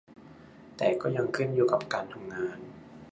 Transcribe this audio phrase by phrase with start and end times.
[0.77, 2.57] แต่ก็ยังขึ้นอยู่กับการทำงาน